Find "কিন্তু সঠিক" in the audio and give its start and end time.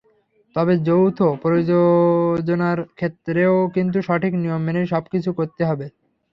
3.75-4.33